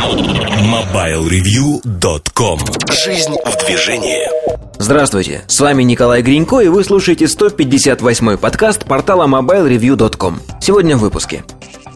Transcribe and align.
MobileReview.com 0.00 2.58
Жизнь 3.04 3.36
в 3.44 3.66
движении. 3.66 4.26
Здравствуйте, 4.78 5.42
с 5.46 5.60
вами 5.60 5.82
Николай 5.82 6.22
Гринько 6.22 6.60
и 6.60 6.68
вы 6.68 6.84
слушаете 6.84 7.26
158-й 7.26 8.38
подкаст 8.38 8.86
портала 8.86 9.26
MobileReview.com 9.26 10.40
Сегодня 10.58 10.96
в 10.96 11.00
выпуске. 11.00 11.44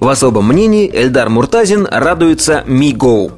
В 0.01 0.09
особом 0.09 0.49
мнении 0.49 0.91
Эльдар 0.93 1.31
Муртазин 1.31 1.89
радуется 1.91 2.63
MiGo 2.67 3.33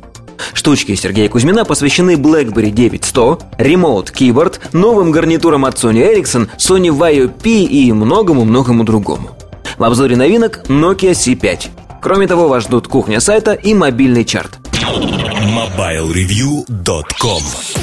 Штучки 0.52 0.96
Сергея 0.96 1.28
Кузьмина 1.28 1.64
посвящены 1.64 2.16
BlackBerry 2.16 2.70
9100, 2.70 3.38
Remote 3.58 4.12
Keyboard, 4.12 4.58
новым 4.72 5.12
гарнитурам 5.12 5.64
от 5.64 5.76
Sony 5.76 6.12
Ericsson, 6.12 6.48
Sony 6.58 6.88
Vaio 6.88 7.28
P 7.28 7.62
и 7.62 7.92
многому-многому 7.92 8.82
другому. 8.82 9.30
В 9.78 9.84
обзоре 9.84 10.16
новинок 10.16 10.64
Nokia 10.68 11.12
C5. 11.12 11.85
Кроме 12.06 12.28
того, 12.28 12.46
вас 12.46 12.62
ждут 12.62 12.86
кухня 12.86 13.18
сайта 13.18 13.52
и 13.52 13.74
мобильный 13.74 14.24
чарт. 14.24 14.60
MobileReview.com 14.70 17.42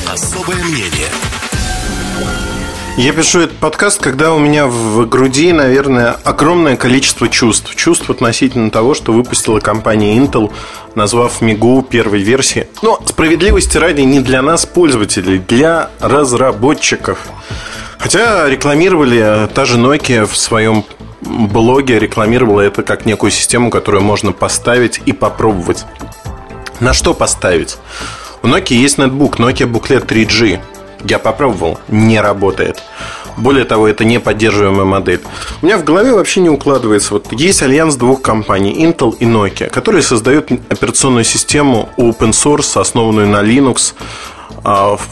Особое 0.09 0.63
мнение 0.63 1.09
я 2.96 3.12
пишу 3.12 3.41
этот 3.41 3.58
подкаст, 3.58 3.99
когда 3.99 4.34
у 4.34 4.40
меня 4.40 4.68
в 4.68 5.05
груди, 5.09 5.52
наверное, 5.52 6.16
огромное 6.23 6.77
количество 6.77 7.27
чувств. 7.27 7.76
Чувств 7.76 8.09
относительно 8.09 8.72
того, 8.72 8.94
что 8.94 9.12
выпустила 9.12 9.59
компания 9.59 10.18
Intel, 10.18 10.54
назвав 10.96 11.41
Мигу 11.41 11.82
первой 11.82 12.21
версией. 12.21 12.68
Но 12.82 13.02
справедливости 13.05 13.77
ради 13.77 13.99
не 14.02 14.21
для 14.21 14.41
нас, 14.41 14.66
пользователей, 14.66 15.40
для 15.40 15.90
разработчиков. 15.99 17.20
Хотя 17.98 18.48
рекламировали 18.48 19.49
та 19.54 19.66
же 19.66 19.77
Nokia 19.77 20.26
в 20.26 20.38
своем 20.38 20.85
блоге, 21.26 22.00
рекламировала 22.00 22.62
это 22.62 22.84
как 22.84 23.05
некую 23.05 23.32
систему, 23.32 23.70
которую 23.70 24.04
можно 24.04 24.32
поставить 24.32 25.02
и 25.05 25.13
попробовать. 25.13 25.86
На 26.80 26.94
что 26.94 27.13
поставить? 27.13 27.77
У 28.41 28.48
Nokia 28.48 28.76
есть 28.76 28.98
ноутбук 28.98 29.40
Nokia 29.40 29.72
Booklet 29.72 30.05
3G. 30.05 30.59
Я 31.05 31.20
попробовал, 31.20 31.79
не 31.88 32.20
работает. 32.20 32.82
Более 33.38 33.66
того, 33.66 33.88
это 33.88 34.05
не 34.05 34.20
поддерживаемая 34.20 34.85
модель. 34.85 35.21
У 35.62 35.66
меня 35.66 35.77
в 35.77 35.84
голове 35.84 36.13
вообще 36.13 36.41
не 36.41 36.49
укладывается. 36.49 37.13
Вот 37.13 37.32
есть 37.34 37.62
альянс 37.63 37.96
двух 37.96 38.21
компаний, 38.21 38.85
Intel 38.85 39.16
и 39.18 39.26
Nokia, 39.26 39.70
которые 39.70 40.01
создают 40.01 40.51
операционную 40.51 41.24
систему 41.24 41.90
open 41.98 42.32
source, 42.32 42.79
основанную 42.79 43.27
на 43.27 43.41
Linux. 43.41 43.94
А, 44.63 44.98
в 44.98 45.07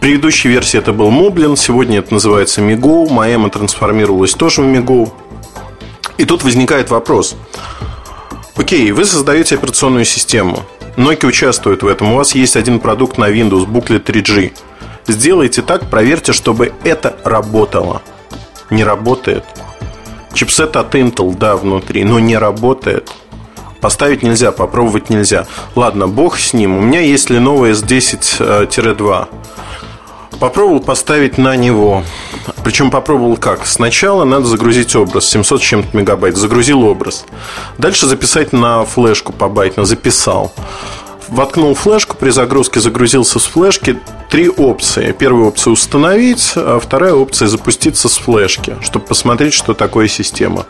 предыдущей 0.00 0.48
версии 0.48 0.78
это 0.78 0.92
был 0.92 1.10
Moblin, 1.10 1.56
сегодня 1.56 1.98
это 1.98 2.14
называется 2.14 2.60
MiGo, 2.60 3.10
Маэма 3.10 3.50
трансформировалась 3.50 4.32
тоже 4.34 4.62
в 4.62 4.66
MiGo. 4.66 5.10
И 6.18 6.24
тут 6.24 6.44
возникает 6.44 6.90
вопрос. 6.90 7.36
Окей, 8.56 8.92
вы 8.92 9.04
создаете 9.04 9.56
операционную 9.56 10.04
систему. 10.04 10.62
Nokia 10.96 11.26
участвует 11.26 11.82
в 11.82 11.88
этом. 11.88 12.12
У 12.12 12.16
вас 12.16 12.34
есть 12.34 12.56
один 12.56 12.78
продукт 12.78 13.18
на 13.18 13.30
Windows, 13.30 13.66
Booklet 13.66 14.04
3G. 14.04 14.52
Сделайте 15.08 15.62
так, 15.62 15.90
проверьте, 15.90 16.32
чтобы 16.32 16.72
это 16.84 17.16
работало. 17.24 18.00
Не 18.70 18.84
работает. 18.84 19.44
Чипсет 20.32 20.76
от 20.76 20.94
Intel, 20.94 21.36
да, 21.36 21.56
внутри, 21.56 22.04
но 22.04 22.18
не 22.18 22.36
работает. 22.36 23.10
Поставить 23.80 24.22
нельзя, 24.22 24.50
попробовать 24.50 25.10
нельзя. 25.10 25.46
Ладно, 25.74 26.08
бог 26.08 26.38
с 26.38 26.54
ним. 26.54 26.78
У 26.78 26.80
меня 26.80 27.00
есть 27.00 27.30
Lenovo 27.30 27.70
S10-2. 27.70 29.28
Попробовал 30.38 30.80
поставить 30.80 31.38
на 31.38 31.54
него. 31.56 32.02
Причем 32.62 32.90
попробовал 32.90 33.36
как? 33.36 33.66
Сначала 33.66 34.24
надо 34.24 34.46
загрузить 34.46 34.94
образ, 34.96 35.26
700 35.26 35.60
с 35.60 35.64
чем-то 35.64 35.96
мегабайт. 35.96 36.36
Загрузил 36.36 36.82
образ. 36.82 37.24
Дальше 37.78 38.06
записать 38.06 38.52
на 38.52 38.84
флешку 38.84 39.32
по 39.32 39.48
байтно. 39.48 39.84
Записал 39.84 40.52
воткнул 41.34 41.74
флешку, 41.74 42.16
при 42.16 42.30
загрузке 42.30 42.80
загрузился 42.80 43.38
с 43.38 43.44
флешки. 43.44 43.98
Три 44.30 44.48
опции. 44.48 45.14
Первая 45.16 45.48
опция 45.48 45.72
установить, 45.72 46.52
а 46.56 46.80
вторая 46.80 47.14
опция 47.14 47.46
запуститься 47.46 48.08
с 48.08 48.16
флешки, 48.16 48.76
чтобы 48.80 49.04
посмотреть, 49.04 49.52
что 49.54 49.74
такое 49.74 50.08
система. 50.08 50.66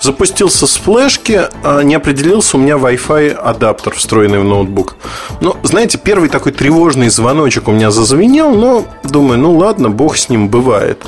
Запустился 0.00 0.66
с 0.66 0.76
флешки, 0.76 1.42
а 1.62 1.82
не 1.82 1.94
определился 1.94 2.56
у 2.56 2.60
меня 2.60 2.74
Wi-Fi 2.74 3.32
адаптер, 3.32 3.94
встроенный 3.94 4.40
в 4.40 4.44
ноутбук. 4.44 4.96
Ну, 5.40 5.56
знаете, 5.62 5.98
первый 5.98 6.28
такой 6.28 6.52
тревожный 6.52 7.08
звоночек 7.08 7.68
у 7.68 7.72
меня 7.72 7.90
зазвенел, 7.90 8.54
но 8.54 8.86
думаю, 9.04 9.38
ну 9.38 9.56
ладно, 9.56 9.90
бог 9.90 10.16
с 10.16 10.28
ним 10.28 10.48
бывает. 10.48 11.04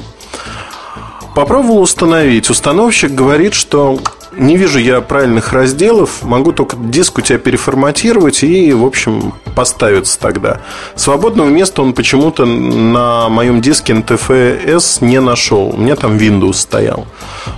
Попробовал 1.35 1.83
установить. 1.83 2.51
Установщик 2.51 3.13
говорит, 3.13 3.55
что 3.55 3.99
не 4.39 4.57
вижу 4.57 4.79
я 4.79 5.01
правильных 5.01 5.53
разделов. 5.53 6.23
Могу 6.23 6.53
только 6.53 6.77
диск 6.77 7.19
у 7.19 7.21
тебя 7.21 7.39
переформатировать 7.39 8.43
и, 8.43 8.73
в 8.73 8.85
общем, 8.85 9.35
поставиться 9.55 10.19
тогда. 10.19 10.61
Свободного 10.95 11.49
места 11.49 11.83
он 11.83 11.93
почему-то 11.93 12.45
на 12.45 13.29
моем 13.29 13.61
диске 13.61 13.93
NTFS 13.95 15.05
не 15.05 15.21
нашел. 15.21 15.75
У 15.75 15.77
меня 15.77 15.97
там 15.97 16.17
Windows 16.17 16.55
стоял. 16.55 17.07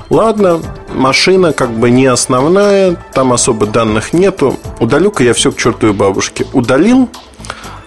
Ладно, 0.08 0.60
машина 0.92 1.52
как 1.52 1.70
бы 1.70 1.90
не 1.90 2.06
основная, 2.06 2.96
там 3.12 3.32
особо 3.32 3.66
данных 3.66 4.12
нету. 4.12 4.58
Удалю-ка 4.80 5.22
я 5.22 5.34
все 5.34 5.52
к 5.52 5.56
чертовой 5.56 5.94
бабушке. 5.94 6.46
Удалил, 6.52 7.08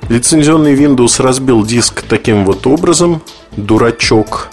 лицензионный 0.09 0.75
Windows 0.75 1.21
разбил 1.21 1.65
диск 1.65 2.03
таким 2.03 2.45
вот 2.45 2.67
образом. 2.67 3.21
Дурачок 3.57 4.49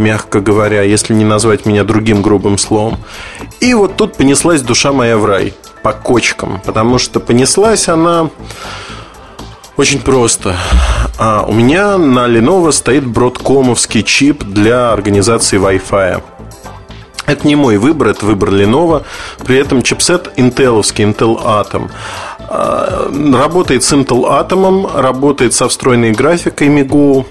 мягко 0.00 0.40
говоря, 0.40 0.82
если 0.82 1.14
не 1.14 1.24
назвать 1.24 1.66
меня 1.66 1.84
другим 1.84 2.22
грубым 2.22 2.58
словом. 2.58 2.98
И 3.60 3.74
вот 3.74 3.96
тут 3.96 4.16
понеслась 4.16 4.62
душа 4.62 4.92
моя 4.92 5.18
в 5.18 5.24
рай 5.24 5.54
по 5.82 5.92
кочкам, 5.92 6.60
потому 6.64 6.98
что 6.98 7.20
понеслась 7.20 7.88
она 7.88 8.30
очень 9.76 10.00
просто. 10.00 10.56
А 11.18 11.44
у 11.46 11.52
меня 11.52 11.98
на 11.98 12.26
Lenovo 12.26 12.72
стоит 12.72 13.06
бродкомовский 13.06 14.02
чип 14.02 14.44
для 14.44 14.92
организации 14.92 15.58
Wi-Fi. 15.58 16.22
Это 17.26 17.46
не 17.46 17.54
мой 17.54 17.76
выбор, 17.76 18.08
это 18.08 18.26
выбор 18.26 18.50
Lenovo. 18.50 19.04
При 19.44 19.56
этом 19.56 19.82
чипсет 19.82 20.32
интеловский, 20.36 21.04
Intel 21.04 21.40
Atom. 21.42 21.90
А, 22.40 23.10
работает 23.32 23.84
с 23.84 23.92
Intel 23.92 24.24
Atom, 24.24 25.00
работает 25.00 25.54
со 25.54 25.68
встроенной 25.68 26.12
графикой 26.12 26.68
MIGO, 26.68 27.24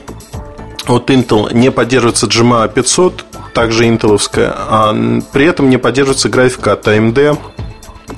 от 0.87 1.09
Intel 1.09 1.53
не 1.53 1.71
поддерживается 1.71 2.25
GMA 2.25 2.71
500, 2.73 3.25
также 3.59 3.87
интеловская, 3.87 4.55
а 4.55 4.95
при 5.33 5.45
этом 5.45 5.69
не 5.69 5.75
поддерживается 5.75 6.29
графика 6.29 6.71
от 6.71 6.87
AMD 6.87 7.37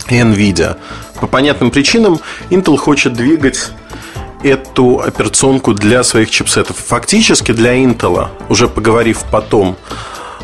и 0.09 0.19
NVIDIA. 0.19 0.77
По 1.19 1.25
понятным 1.25 1.71
причинам 1.71 2.19
Intel 2.51 2.77
хочет 2.77 3.13
двигать 3.13 3.71
эту 4.43 4.99
операционку 4.99 5.73
для 5.73 6.03
своих 6.03 6.29
чипсетов. 6.29 6.77
Фактически 6.77 7.53
для 7.53 7.75
Intel, 7.75 8.27
уже 8.49 8.67
поговорив 8.67 9.23
потом 9.31 9.77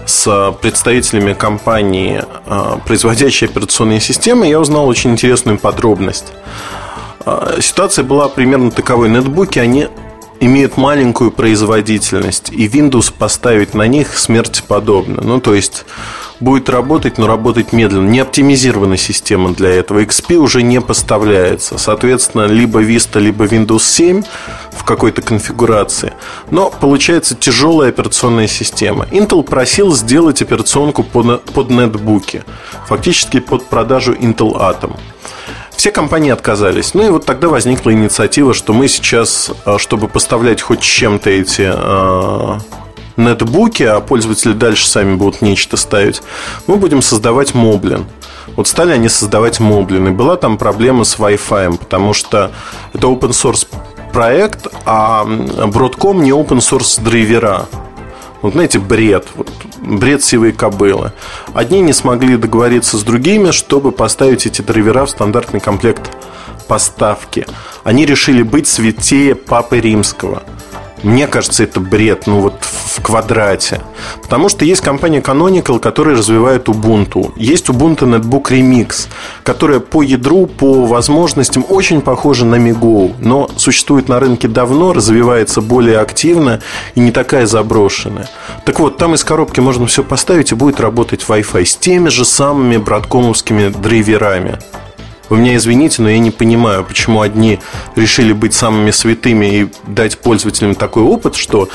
с 0.07 0.51
представителями 0.63 1.33
компании, 1.33 2.23
а, 2.47 2.79
производящей 2.83 3.45
операционные 3.47 3.99
системы, 3.99 4.47
я 4.47 4.59
узнал 4.59 4.87
очень 4.87 5.11
интересную 5.11 5.59
подробность. 5.59 6.33
А, 7.23 7.57
ситуация 7.61 8.03
была 8.03 8.29
примерно 8.29 8.71
таковой. 8.71 9.09
Нетбуки, 9.09 9.59
они 9.59 9.89
имеют 10.39 10.77
маленькую 10.77 11.31
производительность, 11.31 12.49
и 12.51 12.67
Windows 12.67 13.13
поставить 13.15 13.73
на 13.73 13.87
них 13.87 14.17
смерти 14.17 14.63
подобно. 14.67 15.21
Ну, 15.21 15.39
то 15.39 15.53
есть 15.53 15.85
будет 16.39 16.69
работать, 16.69 17.17
но 17.17 17.27
работать 17.27 17.73
медленно. 17.73 18.07
Не 18.07 18.19
оптимизирована 18.19 18.97
система 18.97 19.53
для 19.53 19.69
этого. 19.69 20.01
XP 20.01 20.35
уже 20.35 20.61
не 20.61 20.81
поставляется. 20.81 21.77
Соответственно, 21.77 22.45
либо 22.45 22.83
Vista, 22.83 23.19
либо 23.19 23.45
Windows 23.45 23.83
7 23.83 24.23
в 24.71 24.83
какой-то 24.83 25.21
конфигурации. 25.21 26.13
Но 26.51 26.69
получается 26.69 27.35
тяжелая 27.35 27.89
операционная 27.89 28.47
система. 28.47 29.05
Intel 29.05 29.43
просил 29.43 29.93
сделать 29.93 30.41
операционку 30.41 31.03
под, 31.03 31.43
под 31.45 31.69
нетбуки. 31.69 32.43
Фактически 32.87 33.39
под 33.39 33.65
продажу 33.65 34.13
Intel 34.13 34.53
Atom. 34.53 34.95
Все 35.77 35.91
компании 35.91 36.31
отказались. 36.31 36.95
Ну 36.95 37.05
и 37.05 37.09
вот 37.09 37.25
тогда 37.25 37.49
возникла 37.49 37.93
инициатива, 37.93 38.55
что 38.55 38.73
мы 38.73 38.87
сейчас, 38.87 39.51
э, 39.63 39.77
чтобы 39.77 40.07
поставлять 40.07 40.59
хоть 40.59 40.81
чем-то 40.81 41.29
эти 41.29 41.71
э, 41.71 42.59
нетбуки, 43.15 43.83
а 43.83 44.01
пользователи 44.01 44.53
дальше 44.53 44.87
сами 44.87 45.15
будут 45.15 45.43
нечто 45.43 45.77
ставить, 45.77 46.23
мы 46.65 46.77
будем 46.77 47.03
создавать 47.03 47.51
Moblin. 47.51 48.05
Вот 48.55 48.67
стали 48.67 48.91
они 48.91 49.07
создавать 49.07 49.59
Moblin. 49.59 50.07
И 50.07 50.11
была 50.11 50.35
там 50.35 50.57
проблема 50.57 51.03
с 51.03 51.17
Wi-Fi, 51.17 51.77
потому 51.77 52.13
что 52.13 52.51
это 52.93 53.05
open 53.05 53.29
source 53.29 53.67
проект, 54.11 54.67
а 54.85 55.25
Broadcom 55.25 56.21
не 56.21 56.31
open 56.31 56.57
source 56.57 56.99
драйвера. 56.99 57.67
Вот 58.41 58.53
знаете, 58.53 58.79
бред. 58.79 59.27
Вот, 59.35 59.49
бред 59.81 60.23
сивой 60.23 60.51
кобылы. 60.51 61.11
Одни 61.53 61.81
не 61.81 61.93
смогли 61.93 62.37
договориться 62.37 62.97
с 62.97 63.03
другими, 63.03 63.51
чтобы 63.51 63.91
поставить 63.91 64.45
эти 64.45 64.61
драйвера 64.61 65.05
в 65.05 65.09
стандартный 65.09 65.59
комплект 65.59 66.11
поставки. 66.67 67.47
Они 67.83 68.05
решили 68.05 68.43
быть 68.43 68.67
святее 68.67 69.35
Папы 69.35 69.79
Римского. 69.79 70.43
Мне 71.03 71.27
кажется, 71.27 71.63
это 71.63 71.79
бред, 71.79 72.27
ну 72.27 72.41
вот 72.41 72.63
в 72.63 73.01
квадрате. 73.01 73.81
Потому 74.21 74.49
что 74.49 74.65
есть 74.65 74.81
компания 74.81 75.19
Canonical, 75.19 75.79
которая 75.79 76.15
развивает 76.15 76.67
Ubuntu. 76.67 77.33
Есть 77.35 77.67
Ubuntu 77.67 78.19
Netbook 78.19 78.51
Remix, 78.51 79.07
которая 79.43 79.79
по 79.79 80.01
ядру, 80.01 80.47
по 80.47 80.85
возможностям 80.85 81.65
очень 81.69 82.01
похожа 82.01 82.45
на 82.45 82.55
MiGo, 82.55 83.13
но 83.19 83.49
существует 83.57 84.09
на 84.09 84.19
рынке 84.19 84.47
давно, 84.47 84.93
развивается 84.93 85.61
более 85.61 85.99
активно 85.99 86.61
и 86.95 86.99
не 86.99 87.11
такая 87.11 87.45
заброшенная. 87.45 88.27
Так 88.65 88.79
вот, 88.79 88.97
там 88.97 89.13
из 89.13 89.23
коробки 89.23 89.59
можно 89.59 89.85
все 89.85 90.03
поставить 90.03 90.51
и 90.51 90.55
будет 90.55 90.79
работать 90.79 91.23
Wi-Fi 91.27 91.65
с 91.65 91.75
теми 91.75 92.09
же 92.09 92.25
самыми 92.25 92.77
браткомовскими 92.77 93.69
драйверами. 93.69 94.59
Вы 95.29 95.37
меня 95.37 95.55
извините, 95.55 96.01
но 96.01 96.09
я 96.09 96.19
не 96.19 96.31
понимаю, 96.31 96.83
почему 96.83 97.21
одни 97.21 97.59
решили 97.95 98.31
быть 98.31 98.53
самыми 98.53 98.91
святыми 98.91 99.45
и 99.45 99.67
дать 99.87 100.17
пользователям 100.19 100.75
такой 100.75 101.03
опыт, 101.03 101.35
что 101.35 101.67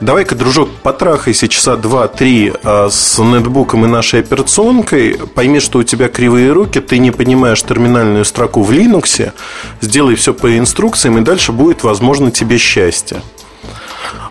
давай-ка, 0.00 0.34
дружок, 0.34 0.68
потрахайся 0.82 1.48
часа 1.48 1.76
два-три 1.76 2.52
а, 2.64 2.88
с 2.90 3.18
нетбуком 3.18 3.84
и 3.84 3.88
нашей 3.88 4.20
операционкой, 4.20 5.18
пойми, 5.34 5.60
что 5.60 5.78
у 5.78 5.82
тебя 5.82 6.08
кривые 6.08 6.52
руки, 6.52 6.80
ты 6.80 6.98
не 6.98 7.10
понимаешь 7.10 7.62
терминальную 7.62 8.24
строку 8.24 8.62
в 8.62 8.70
Linux, 8.72 9.32
сделай 9.80 10.14
все 10.16 10.34
по 10.34 10.58
инструкциям, 10.58 11.18
и 11.18 11.22
дальше 11.22 11.52
будет, 11.52 11.82
возможно, 11.84 12.30
тебе 12.30 12.58
счастье. 12.58 13.22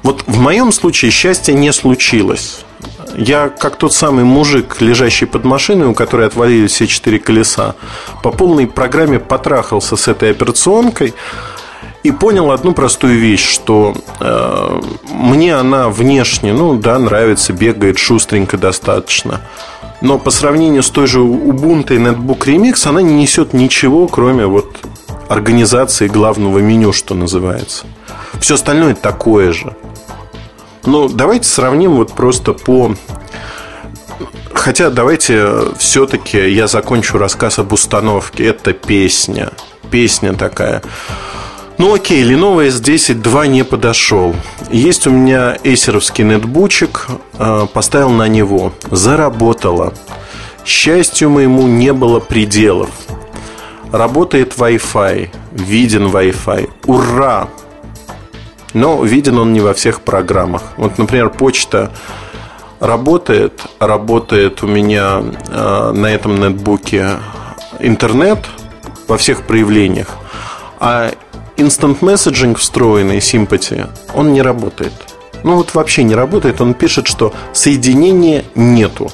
Вот 0.03 0.23
в 0.27 0.39
моем 0.39 0.71
случае 0.71 1.11
счастья 1.11 1.53
не 1.53 1.71
случилось. 1.73 2.65
Я, 3.15 3.49
как 3.49 3.75
тот 3.75 3.93
самый 3.93 4.23
мужик, 4.23 4.77
лежащий 4.79 5.25
под 5.25 5.43
машиной, 5.43 5.87
у 5.87 5.93
которой 5.93 6.27
отвалились 6.27 6.71
все 6.71 6.87
четыре 6.87 7.19
колеса, 7.19 7.75
по 8.23 8.31
полной 8.31 8.67
программе 8.67 9.19
потрахался 9.19 9.95
с 9.95 10.07
этой 10.07 10.31
операционкой 10.31 11.13
и 12.03 12.11
понял 12.11 12.51
одну 12.51 12.73
простую 12.73 13.19
вещь, 13.19 13.47
что 13.47 13.95
э, 14.19 14.81
мне 15.11 15.55
она 15.55 15.89
внешне, 15.89 16.53
ну 16.53 16.75
да, 16.75 16.97
нравится, 16.97 17.53
бегает 17.53 17.97
шустренько 17.97 18.57
достаточно. 18.57 19.41
Но 20.01 20.17
по 20.17 20.31
сравнению 20.31 20.81
с 20.81 20.89
той 20.89 21.05
же 21.05 21.19
Ubuntu 21.19 21.95
и 21.95 21.99
Netbook 21.99 22.45
Remix 22.45 22.87
она 22.87 23.01
не 23.01 23.13
несет 23.13 23.53
ничего, 23.53 24.07
кроме 24.07 24.47
вот 24.47 24.79
организации 25.29 26.07
главного 26.07 26.59
меню, 26.59 26.91
что 26.91 27.13
называется. 27.13 27.85
Все 28.39 28.55
остальное 28.55 28.95
такое 28.95 29.53
же. 29.53 29.75
Ну, 30.85 31.09
давайте 31.09 31.47
сравним 31.47 31.95
вот 31.95 32.13
просто 32.13 32.53
по... 32.53 32.95
Хотя 34.53 34.89
давайте 34.89 35.73
все-таки 35.77 36.49
я 36.49 36.67
закончу 36.67 37.17
рассказ 37.17 37.59
об 37.59 37.73
установке. 37.73 38.45
Это 38.45 38.73
песня. 38.73 39.51
Песня 39.89 40.33
такая. 40.33 40.81
Ну 41.77 41.95
окей, 41.95 42.23
Lenovo 42.23 42.67
S10 42.67 43.15
2 43.15 43.47
не 43.47 43.63
подошел. 43.63 44.35
Есть 44.69 45.07
у 45.07 45.09
меня 45.09 45.57
эсеровский 45.63 46.23
нетбучик, 46.23 47.07
э, 47.39 47.65
поставил 47.73 48.11
на 48.11 48.27
него. 48.27 48.71
Заработало. 48.91 49.93
Счастью 50.63 51.31
моему 51.31 51.67
не 51.67 51.91
было 51.91 52.19
пределов. 52.19 52.91
Работает 53.91 54.53
Wi-Fi, 54.57 55.29
виден 55.53 56.07
Wi-Fi. 56.07 56.69
Ура! 56.85 57.49
Но 58.73 59.03
виден 59.03 59.37
он 59.37 59.53
не 59.53 59.59
во 59.59 59.73
всех 59.73 60.01
программах. 60.01 60.63
Вот, 60.77 60.97
например, 60.97 61.29
почта 61.29 61.91
работает, 62.79 63.61
работает 63.79 64.63
у 64.63 64.67
меня 64.67 65.23
э, 65.49 65.91
на 65.93 66.07
этом 66.07 66.39
нетбуке 66.39 67.17
интернет 67.79 68.39
во 69.07 69.17
всех 69.17 69.45
проявлениях, 69.45 70.07
а 70.79 71.11
Instant 71.57 71.99
Messaging 71.99 72.55
встроенный 72.55 73.19
Sympathy, 73.19 73.87
он 74.15 74.33
не 74.33 74.41
работает. 74.41 74.93
Ну 75.43 75.55
вот 75.55 75.73
вообще 75.75 76.03
не 76.03 76.15
работает, 76.15 76.61
он 76.61 76.73
пишет, 76.73 77.07
что 77.07 77.33
соединения 77.53 78.45
нету. 78.55 79.11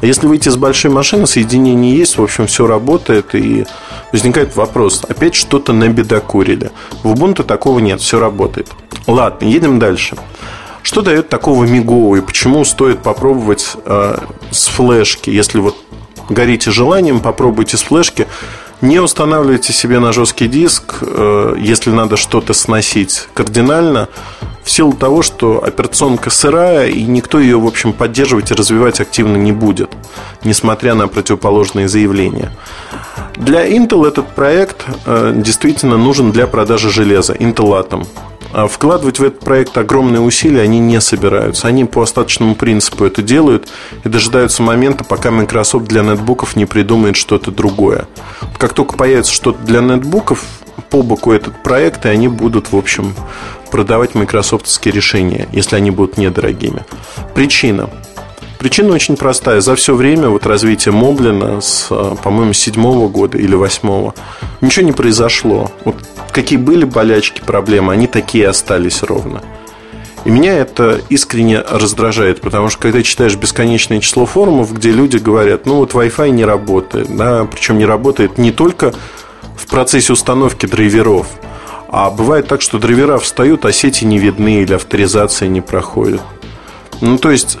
А 0.00 0.06
если 0.06 0.26
выйти 0.26 0.48
с 0.48 0.56
большой 0.56 0.90
машины, 0.90 1.26
соединение 1.26 1.96
есть, 1.96 2.18
в 2.18 2.22
общем, 2.22 2.46
все 2.46 2.66
работает, 2.66 3.34
и 3.34 3.66
возникает 4.12 4.56
вопрос, 4.56 5.04
опять 5.08 5.34
что-то 5.34 5.72
набедокурили. 5.72 6.70
В 7.02 7.12
Ubuntu 7.12 7.44
такого 7.44 7.78
нет, 7.78 8.00
все 8.00 8.18
работает. 8.18 8.68
Ладно, 9.06 9.46
едем 9.46 9.78
дальше. 9.78 10.16
Что 10.82 11.02
дает 11.02 11.28
такого 11.28 11.64
Миго 11.64 12.16
и 12.16 12.20
почему 12.20 12.64
стоит 12.64 13.02
попробовать 13.02 13.76
э, 13.84 14.18
с 14.50 14.68
флешки, 14.68 15.28
если 15.30 15.58
вот 15.58 15.76
горите 16.28 16.70
желанием, 16.70 17.20
попробуйте 17.20 17.76
с 17.76 17.82
флешки. 17.82 18.26
Не 18.80 19.00
устанавливайте 19.00 19.72
себе 19.72 19.98
на 19.98 20.12
жесткий 20.12 20.46
диск, 20.46 20.98
э, 21.02 21.56
если 21.58 21.90
надо 21.90 22.16
что-то 22.16 22.54
сносить 22.54 23.28
кардинально, 23.34 24.08
в 24.68 24.70
силу 24.70 24.92
того, 24.92 25.22
что 25.22 25.64
операционка 25.64 26.28
сырая, 26.28 26.88
и 26.88 27.02
никто 27.04 27.40
ее, 27.40 27.58
в 27.58 27.66
общем, 27.66 27.94
поддерживать 27.94 28.50
и 28.50 28.54
развивать 28.54 29.00
активно 29.00 29.38
не 29.38 29.50
будет, 29.50 29.90
несмотря 30.44 30.94
на 30.94 31.08
противоположные 31.08 31.88
заявления. 31.88 32.52
Для 33.36 33.66
Intel 33.66 34.06
этот 34.06 34.28
проект 34.34 34.84
э, 35.06 35.32
действительно 35.34 35.96
нужен 35.96 36.32
для 36.32 36.46
продажи 36.46 36.90
железа, 36.90 37.32
Intel 37.32 37.82
Atom. 37.82 38.06
А 38.52 38.68
вкладывать 38.68 39.18
в 39.18 39.24
этот 39.24 39.40
проект 39.40 39.76
огромные 39.78 40.20
усилия 40.20 40.60
они 40.60 40.80
не 40.80 41.00
собираются. 41.00 41.66
Они 41.66 41.86
по 41.86 42.02
остаточному 42.02 42.54
принципу 42.54 43.04
это 43.04 43.22
делают 43.22 43.68
и 44.04 44.08
дожидаются 44.08 44.62
момента, 44.62 45.02
пока 45.02 45.30
Microsoft 45.30 45.86
для 45.86 46.02
нетбуков 46.02 46.56
не 46.56 46.66
придумает 46.66 47.16
что-то 47.16 47.50
другое. 47.50 48.06
Как 48.58 48.74
только 48.74 48.96
появится 48.96 49.32
что-то 49.32 49.64
для 49.64 49.80
нетбуков, 49.80 50.44
по 50.90 51.02
боку 51.02 51.32
этот 51.32 51.62
проект, 51.62 52.06
и 52.06 52.08
они 52.08 52.28
будут, 52.28 52.72
в 52.72 52.76
общем, 52.76 53.14
продавать 53.70 54.14
майкрософтовские 54.14 54.92
решения, 54.92 55.48
если 55.52 55.76
они 55.76 55.90
будут 55.90 56.18
недорогими. 56.18 56.84
Причина. 57.34 57.90
Причина 58.58 58.92
очень 58.92 59.16
простая. 59.16 59.60
За 59.60 59.76
все 59.76 59.94
время 59.94 60.28
вот 60.28 60.44
развития 60.44 60.90
Моблина 60.90 61.60
с, 61.60 61.86
по-моему, 62.22 62.52
седьмого 62.52 63.08
года 63.08 63.38
или 63.38 63.54
восьмого 63.54 64.14
ничего 64.60 64.84
не 64.84 64.92
произошло. 64.92 65.70
Вот 65.84 65.96
какие 66.32 66.58
были 66.58 66.84
болячки, 66.84 67.40
проблемы, 67.40 67.92
они 67.92 68.06
такие 68.08 68.48
остались 68.48 69.02
ровно. 69.02 69.42
И 70.24 70.30
меня 70.30 70.58
это 70.58 71.00
искренне 71.08 71.60
раздражает, 71.60 72.40
потому 72.40 72.68
что 72.68 72.80
когда 72.80 73.02
читаешь 73.02 73.36
бесконечное 73.36 74.00
число 74.00 74.26
форумов, 74.26 74.74
где 74.74 74.90
люди 74.90 75.16
говорят, 75.16 75.64
ну 75.64 75.76
вот 75.76 75.92
Wi-Fi 75.92 76.30
не 76.30 76.44
работает, 76.44 77.16
да, 77.16 77.46
причем 77.50 77.78
не 77.78 77.86
работает 77.86 78.36
не 78.36 78.50
только 78.50 78.92
в 79.56 79.66
процессе 79.68 80.12
установки 80.12 80.66
драйверов, 80.66 81.28
а 81.88 82.10
бывает 82.10 82.48
так, 82.48 82.60
что 82.60 82.78
драйвера 82.78 83.18
встают, 83.18 83.64
а 83.64 83.72
сети 83.72 84.04
не 84.04 84.18
видны 84.18 84.62
или 84.62 84.74
авторизация 84.74 85.48
не 85.48 85.60
проходит. 85.60 86.20
Ну, 87.00 87.18
то 87.18 87.30
есть 87.30 87.58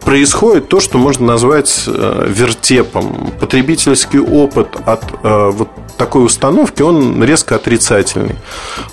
происходит 0.00 0.68
то, 0.68 0.80
что 0.80 0.98
можно 0.98 1.26
назвать 1.26 1.84
э, 1.86 2.26
вертепом. 2.28 3.32
Потребительский 3.40 4.18
опыт 4.18 4.68
от 4.84 5.04
э, 5.22 5.50
вот 5.52 5.68
такой 5.96 6.24
установки, 6.24 6.82
он 6.82 7.22
резко 7.22 7.56
отрицательный. 7.56 8.36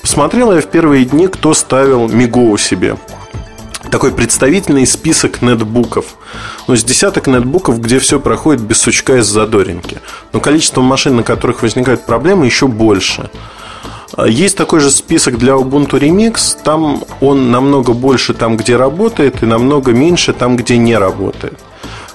Посмотрел 0.02 0.54
я 0.54 0.62
в 0.62 0.68
первые 0.68 1.06
дни, 1.06 1.28
кто 1.28 1.54
ставил 1.54 2.08
Миго 2.08 2.56
себе. 2.58 2.98
Такой 3.92 4.12
представительный 4.12 4.86
список 4.86 5.42
нетбуков. 5.42 6.06
Ну, 6.68 6.76
с 6.76 6.84
десяток 6.84 7.26
нетбуков, 7.26 7.82
где 7.82 7.98
все 7.98 8.20
проходит 8.20 8.62
без 8.62 8.80
сучка 8.80 9.18
из 9.18 9.26
задоринки. 9.26 9.98
Но 10.32 10.40
количество 10.40 10.82
машин, 10.82 11.16
на 11.16 11.24
которых 11.24 11.64
возникают 11.64 12.06
проблемы, 12.06 12.46
еще 12.46 12.68
больше. 12.68 13.32
Есть 14.18 14.58
такой 14.58 14.80
же 14.80 14.90
список 14.90 15.38
для 15.38 15.54
Ubuntu 15.54 16.00
Remix. 16.00 16.58
Там 16.64 17.04
он 17.22 17.52
намного 17.52 17.94
больше 17.94 18.34
там, 18.34 18.58
где 18.58 18.76
работает, 18.76 19.44
и 19.44 19.46
намного 19.46 19.92
меньше 19.92 20.34
там, 20.34 20.56
где 20.56 20.78
не 20.78 20.98
работает. 20.98 21.60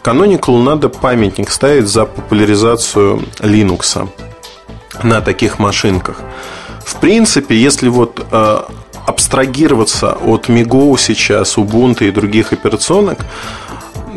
Canonical 0.02 0.62
надо 0.62 0.88
памятник 0.88 1.50
ставить 1.50 1.86
за 1.86 2.04
популяризацию 2.04 3.22
Linux 3.40 4.08
на 5.02 5.20
таких 5.20 5.58
машинках. 5.58 6.20
В 6.84 6.96
принципе, 6.96 7.56
если 7.56 7.88
вот 7.88 8.26
э, 8.30 8.58
абстрагироваться 9.06 10.12
от 10.12 10.48
MiGo 10.48 10.98
сейчас, 10.98 11.56
Ubuntu 11.56 12.08
и 12.08 12.10
других 12.10 12.52
операционок, 12.52 13.18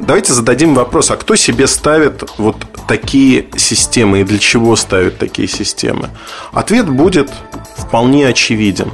давайте 0.01 0.33
зададим 0.33 0.75
вопрос, 0.75 1.11
а 1.11 1.17
кто 1.17 1.35
себе 1.35 1.67
ставит 1.67 2.23
вот 2.37 2.55
такие 2.87 3.47
системы 3.55 4.21
и 4.21 4.23
для 4.23 4.39
чего 4.39 4.75
ставят 4.75 5.17
такие 5.17 5.47
системы? 5.47 6.09
Ответ 6.51 6.89
будет 6.89 7.31
вполне 7.77 8.27
очевиден. 8.27 8.91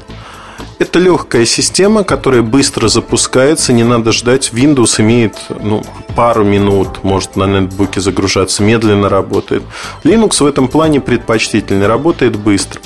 Это 0.80 1.00
легкая 1.00 1.46
система, 1.46 2.04
которая 2.04 2.42
быстро 2.42 2.88
запускается, 2.88 3.74
не 3.74 3.84
надо 3.84 4.12
ждать. 4.12 4.52
Windows 4.54 5.00
имеет 5.02 5.36
ну, 5.62 5.84
пару 6.16 6.44
минут, 6.44 7.04
может 7.04 7.36
на 7.36 7.46
нетбуке 7.46 8.02
загружаться, 8.02 8.64
медленно 8.64 9.08
работает. 9.08 9.64
Linux 10.04 10.44
в 10.44 10.46
этом 10.46 10.68
плане 10.68 11.00
предпочтительный, 11.00 11.88
работает 11.88 12.36
быстро. 12.38 12.82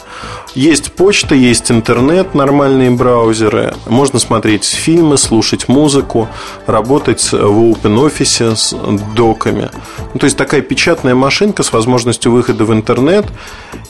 Есть 0.53 0.93
почта, 0.93 1.35
есть 1.35 1.71
интернет, 1.71 2.33
нормальные 2.33 2.91
браузеры. 2.91 3.73
Можно 3.85 4.19
смотреть 4.19 4.65
фильмы, 4.65 5.17
слушать 5.17 5.67
музыку, 5.67 6.27
работать 6.65 7.21
в 7.21 7.35
OpenOffice 7.35 8.55
с 8.55 8.75
доками. 9.15 9.69
Ну, 10.13 10.19
то 10.19 10.25
есть 10.25 10.37
такая 10.37 10.61
печатная 10.61 11.15
машинка 11.15 11.63
с 11.63 11.71
возможностью 11.71 12.31
выхода 12.31 12.65
в 12.65 12.73
интернет. 12.73 13.25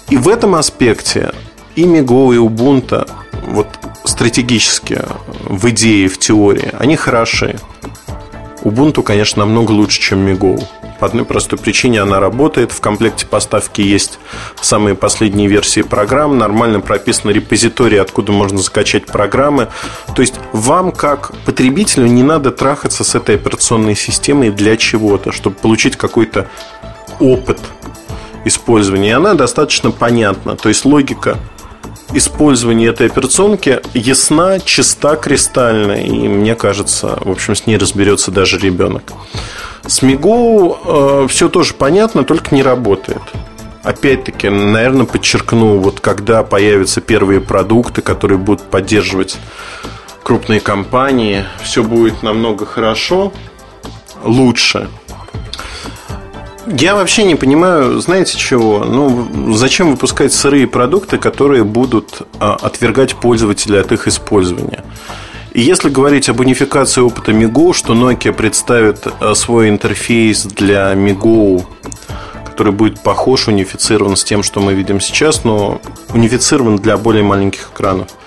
И 0.10 0.18
в 0.18 0.30
этом 0.30 0.56
аспекте 0.56 1.32
и 1.76 1.84
Migo, 1.84 2.34
и 2.34 2.38
Ubuntu 2.38 3.08
вот 3.48 3.77
стратегически, 4.18 5.00
в 5.44 5.70
идее, 5.70 6.08
в 6.08 6.18
теории, 6.18 6.72
они 6.80 6.96
хороши. 6.96 7.60
Ubuntu, 8.64 9.04
конечно, 9.04 9.46
намного 9.46 9.70
лучше, 9.74 10.02
чем 10.02 10.28
MiGo. 10.28 10.60
По 11.00 11.06
одной 11.06 11.24
простой 11.24 11.60
причине 11.60 12.02
она 12.02 12.20
работает. 12.20 12.72
В 12.72 12.82
комплекте 12.82 13.28
поставки 13.28 13.82
есть 13.82 14.18
самые 14.60 14.96
последние 14.96 15.48
версии 15.48 15.84
программ. 15.84 16.40
Нормально 16.40 16.80
прописаны 16.80 17.30
репозитории, 17.30 18.00
откуда 18.00 18.32
можно 18.32 18.58
закачать 18.58 19.06
программы. 19.06 19.68
То 20.16 20.24
есть 20.24 20.34
вам, 20.52 20.92
как 20.92 21.34
потребителю, 21.46 22.08
не 22.08 22.24
надо 22.24 22.50
трахаться 22.50 23.04
с 23.04 23.14
этой 23.14 23.36
операционной 23.36 23.96
системой 23.96 24.50
для 24.50 24.78
чего-то, 24.78 25.32
чтобы 25.32 25.58
получить 25.58 25.96
какой-то 25.96 26.48
опыт 27.20 27.60
использования. 28.46 29.10
И 29.10 29.12
она 29.12 29.36
достаточно 29.36 29.92
понятна. 29.92 30.56
То 30.56 30.70
есть 30.70 30.86
логика 30.86 31.38
использования 32.14 32.88
этой 32.88 33.08
операционки 33.08 33.82
ясна, 33.94 34.60
чиста, 34.60 35.16
кристальна. 35.16 35.94
И 35.94 36.12
мне 36.28 36.56
кажется, 36.56 37.18
в 37.22 37.30
общем, 37.30 37.56
с 37.56 37.68
ней 37.68 37.78
разберется 37.78 38.32
даже 38.32 38.58
ребенок. 38.58 39.04
С 39.86 40.02
Мигу 40.02 40.78
э, 40.84 41.28
все 41.30 41.50
тоже 41.50 41.74
понятно, 41.74 42.24
только 42.24 42.54
не 42.54 42.64
работает. 42.64 43.22
Опять-таки, 43.84 44.50
наверное, 44.50 45.06
подчеркну, 45.06 45.78
вот 45.78 46.02
когда 46.02 46.44
появятся 46.44 47.00
первые 47.00 47.40
продукты, 47.40 48.02
которые 48.02 48.38
будут 48.38 48.64
поддерживать 48.64 49.38
крупные 50.24 50.60
компании, 50.60 51.46
все 51.64 51.84
будет 51.84 52.22
намного 52.22 52.66
хорошо, 52.66 53.32
лучше. 54.26 54.90
Я 56.70 56.96
вообще 56.96 57.24
не 57.24 57.36
понимаю, 57.36 58.00
знаете 58.02 58.38
чего? 58.38 58.84
Ну, 58.84 59.54
зачем 59.54 59.92
выпускать 59.92 60.34
сырые 60.34 60.68
продукты, 60.68 61.18
которые 61.18 61.64
будут 61.64 62.24
а, 62.40 62.56
отвергать 62.56 63.16
пользователя 63.16 63.80
от 63.80 63.94
их 63.94 64.08
использования? 64.08 64.84
И 65.54 65.62
если 65.62 65.90
говорить 65.90 66.28
об 66.28 66.42
унификации 66.42 67.00
опыта 67.00 67.32
Migo, 67.32 67.74
что 67.74 67.94
Nokia 67.94 68.34
представит 68.34 69.08
а, 69.22 69.34
свой 69.34 69.70
интерфейс 69.70 70.44
для 70.44 70.94
Migo, 70.94 71.66
который 72.46 72.74
будет 72.74 73.00
похож, 73.00 73.48
унифицирован 73.48 74.18
с 74.18 74.26
тем, 74.26 74.44
что 74.44 74.60
мы 74.60 74.74
видим 74.74 75.00
сейчас, 75.00 75.46
но 75.46 75.80
унифицирован 76.14 76.78
для 76.78 76.98
более 76.98 77.24
маленьких 77.24 77.70
экранов– 77.74 78.10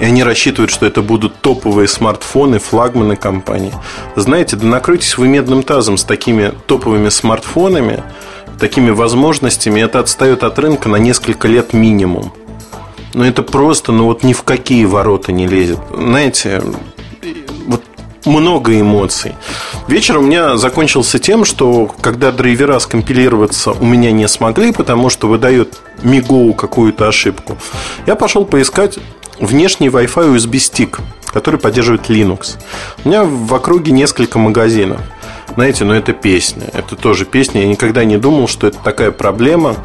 и 0.00 0.04
они 0.04 0.22
рассчитывают, 0.22 0.70
что 0.70 0.86
это 0.86 1.02
будут 1.02 1.40
топовые 1.40 1.86
смартфоны, 1.86 2.58
флагманы 2.58 3.16
компании. 3.16 3.72
Знаете, 4.16 4.56
да 4.56 4.66
накройтесь 4.66 5.18
вы 5.18 5.28
медным 5.28 5.62
тазом 5.62 5.98
с 5.98 6.04
такими 6.04 6.52
топовыми 6.66 7.10
смартфонами, 7.10 8.02
такими 8.58 8.90
возможностями. 8.90 9.80
Это 9.80 10.00
отстает 10.00 10.42
от 10.42 10.58
рынка 10.58 10.88
на 10.88 10.96
несколько 10.96 11.48
лет 11.48 11.74
минимум. 11.74 12.32
Но 13.12 13.26
это 13.26 13.42
просто, 13.42 13.92
ну 13.92 14.04
вот 14.04 14.22
ни 14.22 14.32
в 14.32 14.42
какие 14.42 14.86
ворота 14.86 15.32
не 15.32 15.46
лезет. 15.46 15.80
Знаете, 15.92 16.62
вот 17.66 17.82
много 18.24 18.78
эмоций. 18.80 19.34
Вечер 19.88 20.18
у 20.18 20.22
меня 20.22 20.56
закончился 20.56 21.18
тем, 21.18 21.44
что 21.44 21.90
когда 22.00 22.32
драйвера 22.32 22.78
скомпилироваться 22.78 23.72
у 23.72 23.84
меня 23.84 24.12
не 24.12 24.28
смогли, 24.28 24.72
потому 24.72 25.10
что 25.10 25.26
выдает 25.28 25.80
Мигоу 26.02 26.54
какую-то 26.54 27.08
ошибку, 27.08 27.56
я 28.06 28.14
пошел 28.14 28.44
поискать 28.44 28.98
внешний 29.38 29.88
Wi-Fi 29.88 30.34
USB 30.34 30.58
стик, 30.58 31.00
который 31.32 31.58
поддерживает 31.58 32.08
Linux. 32.08 32.56
У 33.04 33.08
меня 33.08 33.24
в 33.24 33.52
округе 33.54 33.92
несколько 33.92 34.38
магазинов. 34.38 35.00
Знаете, 35.54 35.84
но 35.84 35.92
ну 35.92 35.98
это 35.98 36.12
песня. 36.12 36.68
Это 36.72 36.96
тоже 36.96 37.24
песня. 37.24 37.62
Я 37.62 37.68
никогда 37.68 38.04
не 38.04 38.18
думал, 38.18 38.46
что 38.48 38.66
это 38.66 38.78
такая 38.78 39.10
проблема. 39.10 39.76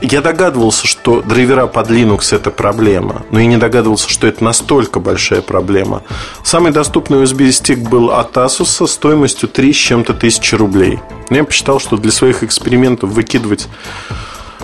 Я 0.00 0.20
догадывался, 0.20 0.88
что 0.88 1.22
драйвера 1.22 1.68
под 1.68 1.88
Linux 1.88 2.34
это 2.34 2.50
проблема, 2.50 3.22
но 3.30 3.38
я 3.38 3.46
не 3.46 3.56
догадывался, 3.56 4.08
что 4.08 4.26
это 4.26 4.42
настолько 4.42 4.98
большая 4.98 5.42
проблема. 5.42 6.02
Самый 6.42 6.72
доступный 6.72 7.22
USB-стик 7.22 7.88
был 7.88 8.10
от 8.10 8.36
Asus 8.36 8.84
стоимостью 8.88 9.48
3 9.48 9.72
с 9.72 9.76
чем-то 9.76 10.14
тысячи 10.14 10.56
рублей. 10.56 10.98
Я 11.30 11.44
посчитал, 11.44 11.78
что 11.78 11.96
для 11.96 12.10
своих 12.10 12.42
экспериментов 12.42 13.10
выкидывать 13.10 13.68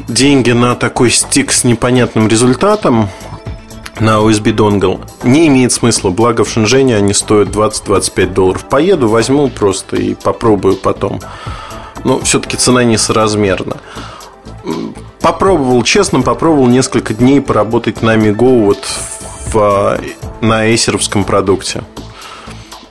деньги 0.07 0.53
на 0.53 0.75
такой 0.75 1.11
стик 1.11 1.53
с 1.53 1.65
непонятным 1.65 2.29
результатом 2.29 3.09
на 4.01 4.19
USB 4.19 4.53
донгл 4.53 5.01
не 5.25 5.49
имеет 5.49 5.73
смысла. 5.73 6.11
Благо 6.11 6.45
в 6.45 6.51
Шэньчжэне 6.51 6.97
они 6.97 7.13
стоят 7.13 7.49
20-25 7.49 8.33
долларов. 8.33 8.65
Поеду, 8.69 9.09
возьму 9.09 9.49
просто 9.49 9.97
и 9.97 10.15
попробую 10.15 10.77
потом. 10.77 11.21
Но 12.05 12.21
все-таки 12.21 12.57
цена 12.57 12.85
несоразмерна. 12.85 13.79
Попробовал, 15.21 15.83
честно, 15.83 16.21
попробовал 16.21 16.69
несколько 16.69 17.13
дней 17.13 17.41
поработать 17.41 18.03
на 18.03 18.17
Migo 18.17 18.65
вот 18.65 18.87
в, 19.53 19.99
на 20.41 20.75
эсеровском 20.75 21.25
продукте. 21.25 21.83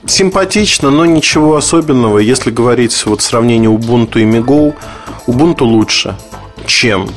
Симпатично, 0.06 0.90
но 0.90 1.04
ничего 1.04 1.56
особенного. 1.56 2.18
Если 2.18 2.50
говорить 2.50 3.06
вот 3.06 3.22
сравнение 3.22 3.70
Ubuntu 3.70 4.20
и 4.20 4.24
Migo, 4.24 4.74
Ubuntu 5.26 5.64
лучше, 5.64 6.16
чем 6.68 7.08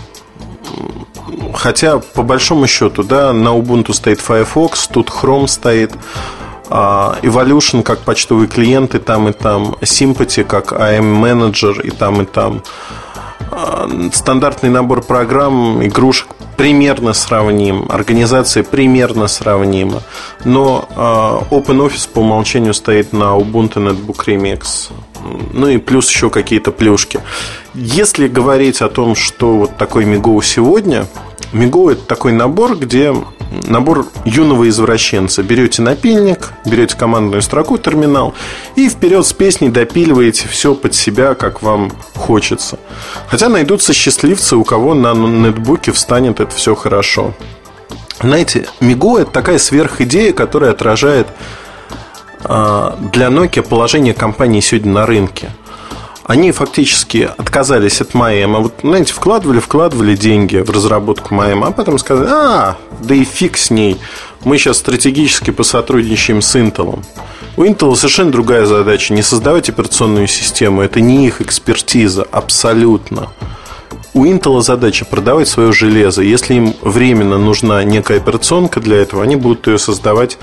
Хотя, 1.53 1.99
по 1.99 2.23
большому 2.23 2.67
счету, 2.67 3.03
да, 3.03 3.33
на 3.33 3.49
Ubuntu 3.49 3.93
стоит 3.93 4.19
Firefox, 4.19 4.87
тут 4.87 5.09
Chrome 5.09 5.47
стоит, 5.47 5.91
а, 6.69 7.17
Evolution 7.21 7.83
как 7.83 7.99
почтовый 7.99 8.47
клиент 8.47 8.95
и 8.95 8.99
там, 8.99 9.27
и 9.27 9.31
там, 9.31 9.75
Sympathy 9.81 10.43
как 10.43 10.71
AM 10.73 11.03
менеджер 11.03 11.81
и 11.81 11.89
там, 11.89 12.21
и 12.21 12.25
там. 12.25 12.63
А, 13.51 13.89
стандартный 14.13 14.69
набор 14.69 15.01
программ, 15.01 15.85
игрушек 15.85 16.29
примерно 16.57 17.13
сравним, 17.13 17.87
организация 17.89 18.63
примерно 18.63 19.27
сравнима, 19.27 20.01
но 20.45 20.87
а, 20.95 21.43
OpenOffice 21.51 22.09
по 22.11 22.19
умолчанию 22.19 22.73
стоит 22.73 23.13
на 23.13 23.37
Ubuntu 23.37 23.75
Netbook 23.75 24.25
Remix. 24.25 24.91
Ну 25.53 25.67
и 25.67 25.77
плюс 25.77 26.09
еще 26.09 26.29
какие-то 26.29 26.71
плюшки. 26.71 27.19
Если 27.73 28.27
говорить 28.27 28.81
о 28.81 28.89
том, 28.89 29.15
что 29.15 29.57
вот 29.57 29.77
такой 29.77 30.05
Миго 30.05 30.41
сегодня, 30.41 31.07
Миго 31.53 31.91
это 31.91 32.01
такой 32.01 32.31
набор, 32.31 32.77
где 32.77 33.13
набор 33.67 34.07
юного 34.25 34.69
извращенца. 34.69 35.43
Берете 35.43 35.81
напильник, 35.81 36.51
берете 36.65 36.95
командную 36.95 37.41
строку, 37.41 37.77
терминал, 37.77 38.33
и 38.75 38.89
вперед 38.89 39.25
с 39.25 39.33
песней 39.33 39.69
допиливаете 39.69 40.47
все 40.47 40.73
под 40.73 40.95
себя, 40.95 41.35
как 41.35 41.61
вам 41.61 41.91
хочется. 42.15 42.79
Хотя 43.27 43.49
найдутся 43.49 43.93
счастливцы, 43.93 44.55
у 44.55 44.63
кого 44.63 44.93
на 44.93 45.13
нетбуке 45.13 45.91
встанет 45.91 46.39
это 46.39 46.55
все 46.55 46.75
хорошо. 46.75 47.33
Знаете, 48.21 48.67
Миго 48.79 49.19
это 49.19 49.31
такая 49.31 49.57
сверхидея, 49.57 50.31
которая 50.31 50.71
отражает 50.71 51.27
для 52.43 53.27
Nokia 53.27 53.61
положение 53.61 54.13
компании 54.13 54.59
сегодня 54.59 54.91
на 54.93 55.05
рынке– 55.05 55.51
они 56.31 56.53
фактически 56.53 57.29
отказались 57.37 57.99
от 57.99 58.13
Маэма. 58.13 58.59
Вот, 58.59 58.75
знаете, 58.83 59.11
вкладывали, 59.11 59.59
вкладывали 59.59 60.15
деньги 60.15 60.57
в 60.57 60.69
разработку 60.69 61.33
Маэма, 61.33 61.67
а 61.67 61.71
потом 61.71 61.97
сказали, 61.97 62.29
а, 62.31 62.77
да 63.01 63.15
и 63.15 63.25
фиг 63.25 63.57
с 63.57 63.69
ней. 63.69 63.97
Мы 64.45 64.57
сейчас 64.57 64.77
стратегически 64.77 65.51
посотрудничаем 65.51 66.41
с 66.41 66.55
Intel. 66.55 67.03
У 67.57 67.65
Intel 67.65 67.95
совершенно 67.95 68.31
другая 68.31 68.65
задача. 68.65 69.13
Не 69.13 69.23
создавать 69.23 69.67
операционную 69.67 70.27
систему. 70.27 70.81
Это 70.81 71.01
не 71.01 71.27
их 71.27 71.41
экспертиза. 71.41 72.25
Абсолютно. 72.31 73.27
У 74.13 74.25
Intel 74.25 74.61
задача 74.61 75.03
продавать 75.03 75.49
свое 75.49 75.73
железо. 75.73 76.21
Если 76.21 76.53
им 76.53 76.73
временно 76.81 77.37
нужна 77.37 77.83
некая 77.83 78.17
операционка 78.17 78.79
для 78.79 78.97
этого, 78.97 79.21
они 79.21 79.35
будут 79.35 79.67
ее 79.67 79.77
создавать 79.77 80.37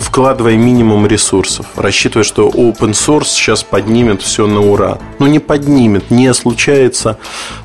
вкладывая 0.00 0.56
минимум 0.56 1.06
ресурсов, 1.06 1.66
рассчитывая, 1.76 2.24
что 2.24 2.48
open 2.48 2.92
source 2.92 3.26
сейчас 3.26 3.62
поднимет 3.62 4.22
все 4.22 4.46
на 4.46 4.60
ура. 4.60 4.98
Ну, 5.18 5.26
не 5.26 5.38
поднимет, 5.38 6.10
не 6.10 6.32
случается 6.34 7.18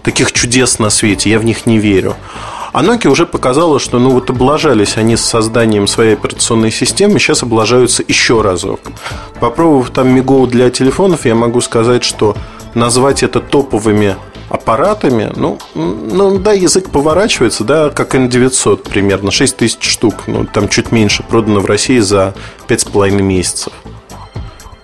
таких 0.03 0.31
чудес 0.31 0.79
на 0.79 0.89
свете, 0.89 1.29
я 1.29 1.39
в 1.39 1.45
них 1.45 1.65
не 1.65 1.79
верю. 1.79 2.15
А 2.73 2.83
Nokia 2.83 3.09
уже 3.09 3.25
показала, 3.25 3.79
что 3.79 3.99
ну 3.99 4.09
вот 4.09 4.29
облажались 4.29 4.97
они 4.97 5.15
с 5.15 5.21
созданием 5.21 5.87
своей 5.87 6.13
операционной 6.13 6.71
системы, 6.71 7.19
сейчас 7.19 7.41
облажаются 7.41 8.03
еще 8.05 8.41
разок. 8.41 8.81
Попробовав 9.39 9.91
там 9.91 10.13
Migo 10.13 10.45
для 10.45 10.69
телефонов, 10.69 11.25
я 11.25 11.35
могу 11.35 11.61
сказать, 11.61 12.03
что 12.03 12.35
назвать 12.73 13.23
это 13.23 13.39
топовыми 13.39 14.17
аппаратами, 14.55 15.31
ну, 15.35 15.59
ну 15.75 16.39
да, 16.39 16.53
язык 16.53 16.89
поворачивается, 16.89 17.63
да, 17.63 17.89
как 17.89 18.15
N900 18.15 18.89
примерно, 18.89 19.31
6 19.31 19.57
тысяч 19.57 19.83
штук, 19.83 20.23
ну, 20.27 20.45
там 20.45 20.69
чуть 20.69 20.91
меньше, 20.91 21.23
продано 21.23 21.59
в 21.59 21.65
России 21.65 21.99
за 21.99 22.33
5,5 22.67 23.21
месяцев. 23.21 23.73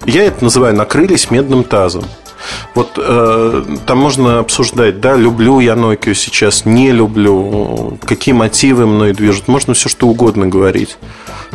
Я 0.05 0.23
это 0.25 0.43
называю 0.43 0.75
«накрылись 0.75 1.31
медным 1.31 1.63
тазом». 1.63 2.03
Вот 2.73 2.97
э, 2.97 3.63
там 3.85 3.97
можно 3.99 4.39
обсуждать, 4.39 4.99
да, 4.99 5.15
люблю 5.15 5.59
я 5.59 5.73
Nokia 5.73 6.13
сейчас, 6.15 6.65
не 6.65 6.91
люблю, 6.91 7.97
какие 8.03 8.33
мотивы 8.33 8.87
мной 8.87 9.13
движут, 9.13 9.47
можно 9.47 9.73
все 9.73 9.89
что 9.89 10.07
угодно 10.07 10.47
говорить. 10.47 10.97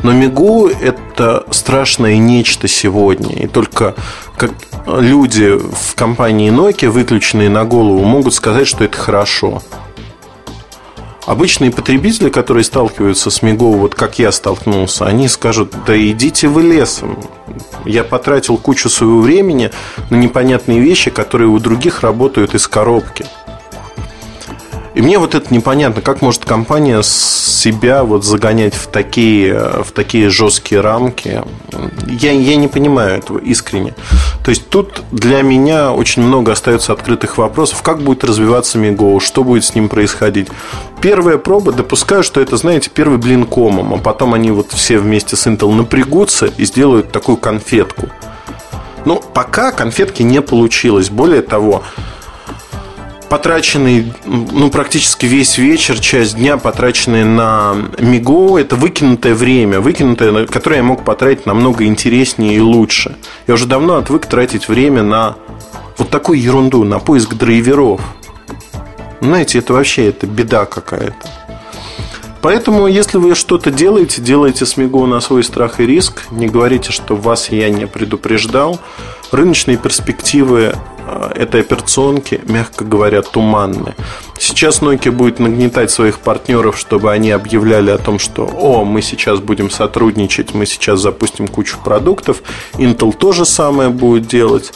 Но 0.03 0.13
Мигу– 0.13 0.69
это 0.81 1.45
страшное 1.51 2.19
нечто 2.19 2.69
сегодня. 2.69 3.35
И 3.35 3.47
только 3.47 3.95
как 4.37 4.53
люди 4.87 5.59
в 5.59 5.95
компании 5.95 6.53
Nokia, 6.53 6.91
выключенные 6.91 7.49
на 7.49 7.65
голову, 7.65 8.05
могут 8.05 8.35
сказать, 8.35 8.67
что 8.67 8.85
это 8.85 8.97
хорошо. 8.97 9.63
Обычные 11.27 11.73
потребители, 11.73 12.31
которые 12.31 12.63
сталкиваются 12.63 13.31
с 13.31 13.43
Миго, 13.43 13.65
вот 13.65 13.97
как 13.97 14.21
я 14.21 14.31
столкнулся, 14.31 15.07
они 15.07 15.27
скажут, 15.27 15.75
да 15.85 15.99
идите 15.99 16.47
вы 16.47 16.63
лесом. 16.63 17.19
Я 17.85 18.05
потратил 18.05 18.57
кучу 18.57 18.89
своего 18.89 19.21
времени 19.21 19.73
на 20.09 20.15
непонятные 20.15 20.79
вещи, 20.79 21.11
которые 21.11 21.49
у 21.49 21.59
других 21.59 22.03
работают 22.03 22.55
из 22.55 22.69
коробки. 22.69 23.27
И 24.97 25.03
мне 25.03 25.19
вот 25.19 25.35
это 25.35 25.53
непонятно, 25.53 26.01
как 26.01 26.23
может 26.23 26.47
компания 26.47 27.03
себя 27.03 28.03
вот 28.03 28.25
загонять 28.25 28.75
в 28.75 28.87
такие, 28.87 29.83
в 29.85 29.93
такие 29.93 30.31
жесткие 30.31 30.81
рамки. 30.81 31.43
Я, 32.07 32.33
я 32.33 32.57
не 32.57 32.67
понимаю 32.67 33.19
этого 33.19 33.37
искренне. 33.37 33.95
То 34.43 34.49
есть 34.49 34.71
тут 34.71 35.03
для 35.13 35.43
меня 35.43 35.93
очень 35.93 36.23
много 36.23 36.53
остается 36.53 36.95
открытых 36.95 37.37
вопросов. 37.37 37.83
Как 37.83 38.01
будет 38.01 38.25
развиваться 38.25 38.79
Миго, 38.79 39.21
что 39.21 39.45
будет 39.45 39.65
с 39.65 39.75
ним 39.75 39.91
происходить. 39.91 40.49
Первая 41.03 41.37
проба, 41.37 41.73
допускаю, 41.73 42.23
что 42.23 42.41
это, 42.41 42.57
знаете, 42.57 42.89
первый 42.89 43.19
блин 43.19 43.45
комом, 43.45 43.93
а 43.93 43.99
потом 43.99 44.33
они 44.33 44.51
вот 44.51 44.73
все 44.73 44.99
вместе 44.99 45.37
с 45.37 45.47
Intel 45.47 45.73
напрягутся 45.73 46.47
и 46.47 46.65
сделают 46.65 47.13
такую 47.13 47.37
конфетку. 47.37 48.09
Но 49.05 49.17
пока 49.17 49.73
конфетки 49.73 50.23
не 50.23 50.41
получилось. 50.41 51.11
Более 51.11 51.43
того, 51.43 51.83
потраченный, 53.29 54.13
ну, 54.25 54.71
практически 54.71 55.27
весь 55.27 55.59
вечер, 55.59 55.99
часть 55.99 56.37
дня, 56.37 56.57
потраченный 56.57 57.25
на 57.25 57.75
Миго, 57.99 58.59
это 58.59 58.77
выкинутое 58.77 59.35
время, 59.35 59.81
выкинутое, 59.81 60.47
которое 60.47 60.77
я 60.77 60.83
мог 60.83 61.05
потратить 61.05 61.47
намного 61.47 61.85
интереснее 61.85 62.57
и 62.57 62.61
лучше. 62.61 63.17
Я 63.47 63.55
уже 63.55 63.67
давно 63.67 63.97
отвык 63.97 64.27
тратить 64.27 64.69
время 64.69 65.03
на 65.03 65.37
вот 65.99 66.11
такую 66.11 66.41
ерунду, 66.41 66.85
на 66.85 66.99
поиск 66.99 67.35
драйверов. 67.35 68.01
Знаете, 69.21 69.59
это 69.59 69.73
вообще 69.73 70.09
это 70.09 70.27
беда 70.27 70.67
какая-то. 70.67 71.29
Поэтому, 72.43 72.87
если 72.87 73.19
вы 73.19 73.35
что-то 73.35 73.73
делаете, 73.73 74.23
делайте 74.23 74.67
с 74.67 74.77
Миго 74.77 75.05
на 75.07 75.21
свой 75.21 75.43
страх 75.43 75.81
и 75.81 75.87
риск. 75.87 76.25
Не 76.31 76.47
говорите, 76.47 76.93
что 76.93 77.17
вас 77.17 77.51
я 77.51 77.71
не 77.71 77.87
предупреждал. 77.87 78.79
Рыночные 79.33 79.77
перспективы 79.77 80.77
этой 81.35 81.61
операционки, 81.61 82.41
мягко 82.47 82.85
говоря, 82.85 83.23
туманны. 83.23 83.95
Сейчас 84.39 84.83
Nokia 84.83 85.11
будет 85.11 85.39
нагнетать 85.39 85.91
своих 85.91 86.19
партнеров, 86.19 86.79
чтобы 86.79 87.13
они 87.13 87.31
объявляли 87.31 87.91
о 87.91 87.99
том, 87.99 88.19
что 88.19 88.45
«О, 88.47 88.85
мы 88.85 89.03
сейчас 89.03 89.41
будем 89.41 89.71
сотрудничать, 89.71 90.55
мы 90.55 90.67
сейчас 90.67 91.01
запустим 91.01 91.49
кучу 91.49 91.79
продуктов». 91.83 92.43
Intel 92.75 93.13
то 93.17 93.33
же 93.33 93.45
самое 93.45 93.89
будет 93.89 94.27
делать. 94.27 94.73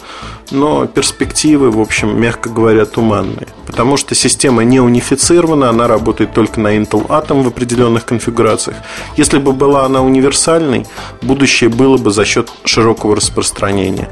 Но 0.50 0.86
перспективы, 0.86 1.70
в 1.70 1.80
общем, 1.80 2.20
мягко 2.20 2.48
говоря, 2.48 2.84
туманные. 2.84 3.46
Потому 3.66 3.96
что 3.96 4.14
система 4.14 4.64
не 4.64 4.80
унифицирована, 4.80 5.70
она 5.70 5.86
работает 5.86 6.32
только 6.32 6.58
на 6.60 6.76
Intel 6.76 7.06
Atom 7.06 7.42
в 7.42 7.48
определенных 7.48 8.04
конфигурациях. 8.04 8.76
Если 9.16 9.38
бы 9.38 9.52
была 9.52 9.84
она 9.84 10.02
универсальной, 10.02 10.86
будущее 11.22 11.70
было 11.70 11.98
бы 11.98 12.10
за 12.10 12.24
счет 12.24 12.50
широкого 12.64 13.14
распространения. 13.14 14.08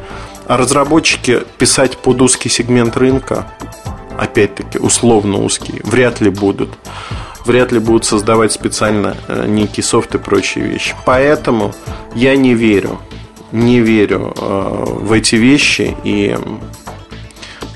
А 0.48 0.56
разработчики 0.56 1.42
писать 1.58 1.98
под 1.98 2.22
узкий 2.22 2.48
сегмент 2.48 2.96
рынка, 2.96 3.46
опять-таки, 4.18 4.78
условно 4.78 5.44
узкий, 5.44 5.82
вряд 5.84 6.22
ли 6.22 6.30
будут. 6.30 6.70
Вряд 7.44 7.70
ли 7.70 7.78
будут 7.78 8.06
создавать 8.06 8.52
специально 8.52 9.14
э, 9.28 9.46
некий 9.46 9.82
софт 9.82 10.14
и 10.14 10.18
прочие 10.18 10.64
вещи. 10.66 10.94
Поэтому 11.04 11.74
я 12.14 12.34
не 12.34 12.54
верю, 12.54 12.98
не 13.52 13.80
верю 13.80 14.34
э, 14.36 14.84
в 15.00 15.12
эти 15.12 15.36
вещи 15.36 15.94
и 16.02 16.36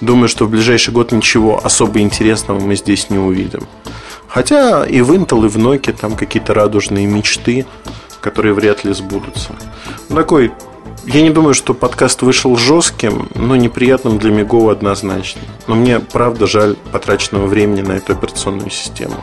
думаю, 0.01 0.29
что 0.29 0.47
в 0.47 0.51
ближайший 0.51 0.95
год 0.95 1.13
ничего 1.13 1.61
особо 1.63 2.01
интересного 2.01 2.59
мы 2.59 2.77
здесь 2.77 3.11
не 3.11 3.19
увидим. 3.19 3.67
Хотя 4.29 4.87
и 4.87 5.03
в 5.03 5.13
Intel, 5.13 5.45
и 5.45 5.49
в 5.49 5.59
Nokia 5.59 5.93
там 5.93 6.17
какие-то 6.17 6.55
радужные 6.55 7.07
мечты, 7.07 7.67
которые 8.23 8.55
вряд 8.55 8.83
ли 8.85 8.95
сбудутся. 8.95 9.51
Такой 10.09 10.53
я 11.07 11.23
не 11.23 11.31
думаю, 11.31 11.55
что 11.55 11.73
подкаст 11.75 12.23
вышел 12.23 12.57
жестким, 12.57 13.29
но 13.35 13.57
неприятным 13.57 14.19
для 14.19 14.31
Мигова 14.31 14.71
однозначно. 14.73 15.41
Но 15.67 15.75
мне, 15.75 16.01
правда, 16.01 16.47
жаль 16.47 16.77
потраченного 16.93 17.47
времени 17.47 17.83
на 17.83 17.93
эту 17.93 18.13
операционную 18.13 18.71
систему. 18.71 19.17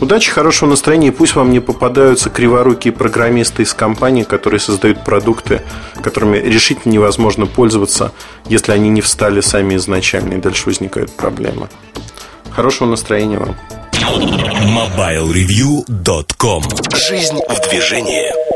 Удачи, 0.00 0.30
хорошего 0.30 0.70
настроения, 0.70 1.08
и 1.08 1.12
пусть 1.12 1.34
вам 1.34 1.50
не 1.50 1.60
попадаются 1.60 2.30
криворукие 2.30 2.92
программисты 2.92 3.62
из 3.62 3.74
компании, 3.74 4.22
которые 4.22 4.60
создают 4.60 5.04
продукты, 5.04 5.62
которыми 6.02 6.38
решительно 6.38 6.92
невозможно 6.92 7.46
пользоваться, 7.46 8.12
если 8.48 8.72
они 8.72 8.88
не 8.88 9.00
встали 9.00 9.40
сами 9.40 9.76
изначально, 9.76 10.34
и 10.34 10.38
дальше 10.38 10.66
возникают 10.66 11.12
проблемы. 11.12 11.68
Хорошего 12.50 12.88
настроения 12.88 13.38
вам. 13.38 13.54
MobileReview.com 13.92 16.64
Жизнь 16.94 17.38
в 17.48 17.70
движении 17.70 18.51